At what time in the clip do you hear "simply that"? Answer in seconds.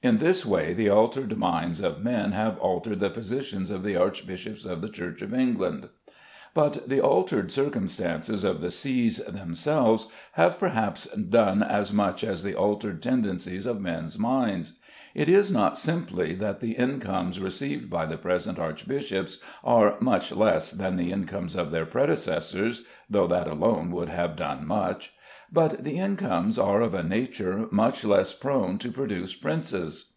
15.80-16.60